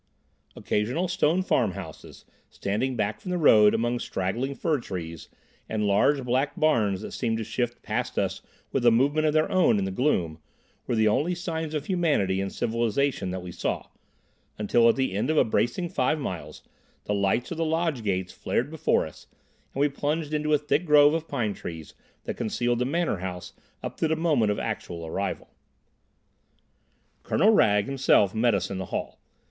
[0.55, 5.29] Occasional stone farmhouses, standing back from the road among straggling fir trees,
[5.69, 8.41] and large black barns that seemed to shift past us
[8.71, 10.39] with a movement of their own in the gloom,
[10.87, 13.89] were the only signs of humanity and civilisation that we saw,
[14.57, 16.63] until at the end of a bracing five miles
[17.03, 19.27] the lights of the lodge gates flared before us
[19.75, 21.93] and we plunged into a thick grove of pine trees
[22.23, 25.51] that concealed the Manor House up to the moment of actual arrival.
[27.21, 29.19] Colonel Wragge himself met us in the hall.